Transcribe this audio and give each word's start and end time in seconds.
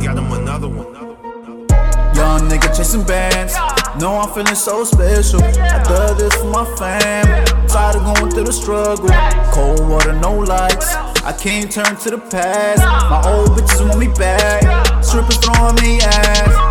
got 0.00 0.16
him 0.16 0.32
another 0.32 0.68
one. 0.68 0.94
Young 2.14 2.48
nigga 2.48 2.74
chasing 2.76 3.04
bands. 3.04 3.54
Know 4.00 4.18
I'm 4.18 4.32
feeling 4.32 4.54
so 4.54 4.84
special. 4.84 5.42
I 5.42 5.82
love 5.90 6.18
this 6.18 6.34
for 6.36 6.50
my 6.50 6.64
fam. 6.76 7.46
Tired 7.68 7.96
of 7.96 8.04
going 8.04 8.30
through 8.30 8.44
the 8.44 8.52
struggle. 8.52 9.10
Cold 9.52 9.88
water, 9.88 10.12
no 10.12 10.38
lights. 10.38 10.94
I 11.24 11.32
can't 11.32 11.70
turn 11.70 11.96
to 11.96 12.10
the 12.10 12.18
past. 12.18 12.80
My 12.82 13.22
old 13.30 13.50
bitches 13.50 13.86
want 13.86 13.98
me 13.98 14.08
back. 14.08 15.04
Strippers 15.04 15.36
throwing 15.38 15.74
me 15.76 16.00
ass. 16.00 16.69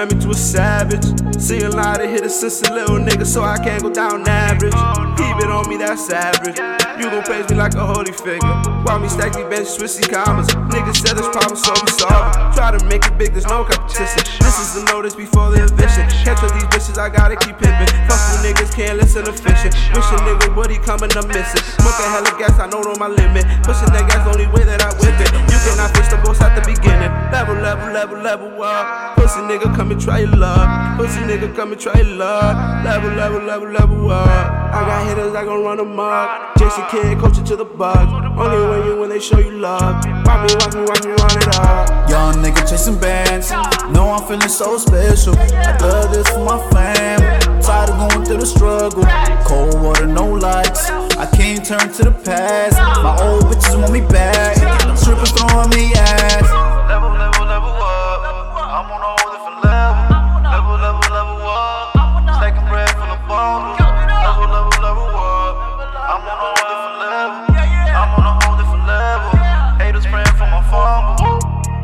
Turn 0.00 0.16
me 0.16 0.24
to 0.24 0.30
a 0.30 0.34
savage. 0.34 1.04
See 1.36 1.60
a 1.60 1.68
lot 1.68 2.00
of 2.00 2.08
hitters 2.08 2.34
since 2.34 2.62
a 2.62 2.72
little 2.72 2.96
nigga, 2.96 3.26
so 3.26 3.42
I 3.42 3.58
can't 3.58 3.82
go 3.82 3.92
down 3.92 4.26
average. 4.26 4.72
Keep 5.20 5.36
it 5.44 5.50
on 5.50 5.68
me, 5.68 5.76
that's 5.76 6.08
average. 6.10 6.56
You 6.96 7.10
gon' 7.10 7.24
praise 7.24 7.48
me 7.50 7.56
like 7.56 7.74
a 7.74 7.84
holy 7.84 8.12
figure. 8.12 8.54
While 8.84 9.00
me 9.00 9.08
stack 9.08 9.36
me 9.36 9.44
bench, 9.44 9.68
Swissy 9.68 10.08
commas. 10.08 10.48
Niggas 10.72 11.04
said 11.04 11.16
this 11.16 11.28
problem, 11.28 11.56
so 11.56 11.72
we 11.84 11.90
solve 11.92 12.32
it. 12.32 12.56
Try 12.56 12.76
to 12.76 12.80
make 12.86 13.04
it 13.04 13.16
big, 13.18 13.32
there's 13.32 13.48
no 13.48 13.64
competition. 13.64 14.24
This 14.40 14.56
is 14.60 14.72
the 14.76 14.88
notice 14.92 15.14
before 15.14 15.50
the 15.50 15.64
eviction. 15.64 16.08
Catch 16.24 16.44
all 16.44 16.52
these 16.52 16.68
bitches, 16.72 16.96
I 16.96 17.08
gotta 17.08 17.36
keep 17.36 17.60
pimping. 17.60 17.88
Fuck 18.08 18.20
with 18.32 18.40
niggas, 18.44 18.72
can't 18.72 18.96
listen 18.96 19.24
to 19.24 19.32
fishing. 19.32 19.72
Wish 19.92 20.08
a 20.12 20.16
nigga 20.24 20.48
would 20.56 20.70
he 20.70 20.78
coming, 20.78 21.12
I'm 21.12 21.28
missing. 21.28 21.60
Smoking 21.76 22.08
hella 22.08 22.32
gas, 22.40 22.56
I 22.56 22.68
know 22.72 22.80
on 22.80 22.98
my 22.98 23.08
limit. 23.08 23.44
Pushing 23.68 23.92
that 23.92 24.08
gas, 24.08 24.24
only 24.28 24.48
way 24.48 24.64
that 24.64 24.80
I 24.80 24.92
whip 24.96 25.16
it. 25.20 25.28
You 25.52 25.58
cannot 25.68 25.92
fix 25.92 26.08
the 26.08 26.16
boss 26.24 26.40
at 26.40 26.56
the 26.56 26.64
beginning. 26.64 27.12
Level, 27.32 27.56
level, 27.56 27.92
level, 27.92 28.18
level 28.18 28.62
up. 28.62 29.09
Pussy 29.30 29.42
nigga, 29.42 29.76
come 29.76 29.92
and 29.92 30.00
try 30.00 30.18
your 30.18 30.30
luck. 30.30 30.98
Pussy 30.98 31.20
nigga, 31.20 31.54
come 31.54 31.70
and 31.70 31.80
try 31.80 31.94
your 32.00 32.16
luck. 32.16 32.84
Level, 32.84 33.10
level, 33.10 33.40
level, 33.40 33.70
level 33.70 34.10
up. 34.10 34.26
I 34.74 34.80
got 34.80 35.06
hitters 35.06 35.32
that 35.34 35.44
gon' 35.44 35.62
run 35.62 35.78
amok. 35.78 36.58
Jason 36.58 36.84
Kidd, 36.90 37.16
coaching 37.16 37.44
to 37.44 37.54
the 37.54 37.64
Bucks. 37.64 38.10
Only 38.36 38.68
when 38.68 38.86
you 38.88 38.96
when 38.98 39.08
they 39.08 39.20
show 39.20 39.38
you 39.38 39.52
love. 39.52 40.04
Watch 40.26 40.50
me, 40.50 40.56
watch 40.58 40.74
me, 40.74 40.82
watch 40.82 41.04
me 41.04 41.12
run 41.12 41.38
it 41.38 41.58
up. 41.60 42.10
Young 42.10 42.34
nigga 42.42 42.68
chasing 42.68 42.98
bands. 42.98 43.52
No, 43.94 44.10
I'm 44.10 44.26
feeling 44.26 44.48
so 44.48 44.76
special. 44.78 45.36
I 45.38 45.76
do 45.78 46.12
this 46.12 46.28
for 46.30 46.44
my 46.44 46.58
fam. 46.70 47.20
Tired 47.62 47.90
of 47.90 48.10
going 48.10 48.24
through 48.26 48.38
the 48.38 48.46
struggle. 48.46 49.04
Cold 49.46 49.80
water, 49.80 50.06
no 50.06 50.26
lights. 50.26 50.90
I 50.90 51.26
can't 51.26 51.64
turn 51.64 51.92
to 51.92 52.02
the 52.02 52.10
past. 52.24 52.76
My 52.76 53.16
old 53.22 53.44
bitches 53.44 53.78
want 53.78 53.92
me 53.92 54.00
back. 54.00 54.39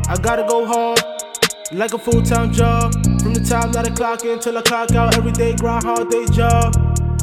I 0.09 0.15
gotta 0.15 0.43
go 0.47 0.65
hard, 0.65 1.01
like 1.73 1.93
a 1.93 1.97
full 1.97 2.21
time 2.23 2.53
job. 2.53 2.93
From 3.19 3.33
the 3.33 3.43
time 3.43 3.73
that 3.73 3.85
I 3.85 3.91
clock 3.91 4.23
in 4.23 4.39
till 4.39 4.57
I 4.57 4.61
clock 4.61 4.91
out, 4.91 5.17
every 5.17 5.33
day 5.33 5.53
grind 5.53 5.83
hard 5.83 6.09
day 6.09 6.25
job. 6.31 6.73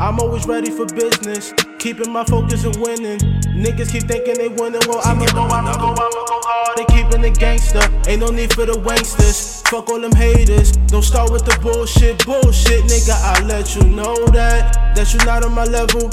I'm 0.01 0.21
always 0.21 0.47
ready 0.47 0.71
for 0.71 0.85
business, 0.85 1.55
keeping 1.79 2.13
my 2.13 2.25
focus 2.25 2.65
and 2.65 2.77
winning. 2.77 3.21
Niggas 3.57 3.91
keep 3.91 4.03
thinking 4.03 4.35
they 4.35 4.49
winning, 4.49 4.83
well 4.87 5.01
I'ma 5.03 5.25
go, 5.33 5.45
I'ma 5.49 5.73
go, 5.81 5.97
I'ma 5.97 6.25
go 6.29 6.41
hard. 6.45 6.77
They 6.77 6.85
keeping 6.93 7.25
it 7.25 7.39
gangster, 7.39 7.81
ain't 8.07 8.21
no 8.21 8.29
need 8.29 8.53
for 8.53 8.67
the 8.67 8.75
wanksters. 8.75 9.67
Fuck 9.69 9.89
all 9.89 10.01
them 10.01 10.13
haters, 10.13 10.73
don't 10.93 11.03
start 11.03 11.33
with 11.33 11.47
the 11.47 11.59
bullshit, 11.63 12.23
bullshit, 12.27 12.85
nigga. 12.85 13.17
I 13.17 13.41
let 13.47 13.75
you 13.77 13.85
know 13.85 14.15
that 14.37 14.95
that 14.95 15.11
you're 15.15 15.25
not 15.25 15.43
on 15.43 15.53
my 15.53 15.65
level. 15.65 16.11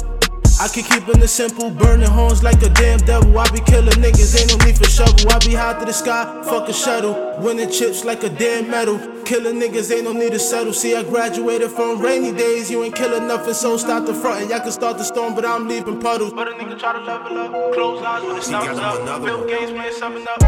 I 0.61 0.67
keep 0.67 0.85
keeping 0.85 1.19
it 1.19 1.27
simple, 1.27 1.71
burning 1.71 2.07
horns 2.07 2.43
like 2.43 2.61
a 2.61 2.69
damn 2.69 2.99
devil. 2.99 3.35
I 3.39 3.49
be 3.49 3.61
killing 3.61 3.97
niggas, 3.97 4.39
ain't 4.39 4.51
no 4.51 4.63
need 4.63 4.77
for 4.77 4.83
shovel. 4.83 5.31
I 5.31 5.39
be 5.39 5.55
high 5.55 5.79
to 5.79 5.85
the 5.85 5.91
sky, 5.91 6.23
fuck 6.45 6.69
a 6.69 6.73
shuttle. 6.73 7.15
Winning 7.39 7.71
chips 7.71 8.05
like 8.05 8.23
a 8.23 8.29
damn 8.29 8.69
medal. 8.69 8.99
Killing 9.25 9.59
niggas, 9.59 9.91
ain't 9.91 10.03
no 10.03 10.13
need 10.13 10.33
to 10.33 10.37
settle. 10.37 10.71
See, 10.71 10.95
I 10.95 11.01
graduated 11.01 11.71
from 11.71 11.99
rainy 11.99 12.31
days. 12.31 12.69
You 12.69 12.83
ain't 12.83 12.93
killing 12.93 13.27
nothing, 13.27 13.55
so 13.55 13.75
stop 13.75 14.05
the 14.05 14.13
front. 14.13 14.41
And 14.41 14.51
y'all 14.51 14.59
can 14.59 14.71
start 14.71 14.99
the 14.99 15.03
storm, 15.03 15.33
but 15.33 15.45
I'm 15.45 15.67
leaving 15.67 15.99
puddles. 15.99 16.31
But 16.31 16.49
a 16.49 16.51
nigga 16.51 16.77
try 16.77 16.93
to 16.93 16.99
level 16.99 17.39
up, 17.39 17.73
close 17.73 18.03
eyes 18.03 18.23
when 18.23 18.35
the 18.35 18.41
sun's 18.43 18.77
up. 18.77 19.23
Bill 19.23 19.47
Gates 19.47 19.71
playing 19.71 19.93
something 19.93 20.27
up. 20.29 20.41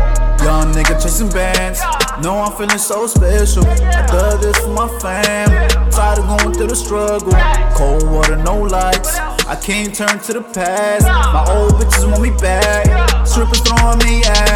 Young 0.43 0.71
nigga 0.73 1.01
chasing 1.01 1.29
bands. 1.29 1.81
No, 2.21 2.35
I'm 2.37 2.51
feeling 2.51 2.77
so 2.77 3.07
special. 3.07 3.65
I 3.65 4.05
do 4.05 4.45
this 4.45 4.59
for 4.59 4.73
my 4.73 4.87
fam. 4.99 5.49
Tired 5.89 6.19
of 6.19 6.27
going 6.27 6.53
through 6.53 6.67
the 6.67 6.75
struggle. 6.75 7.33
Cold 7.73 8.07
water, 8.11 8.35
no 8.35 8.61
lights. 8.61 9.17
I 9.45 9.55
can't 9.57 9.93
turn 9.93 10.19
to 10.19 10.33
the 10.33 10.41
past. 10.41 11.05
My 11.05 11.45
old 11.53 11.73
bitches 11.73 12.09
want 12.09 12.21
me 12.21 12.31
back. 12.31 13.27
Strippers 13.27 13.59
throwing 13.61 13.99
me 13.99 14.23
ass. 14.23 14.52